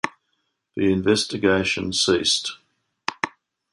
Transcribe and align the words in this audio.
The 0.75 0.91
investigation 0.91 1.93
ceased. 1.93 2.53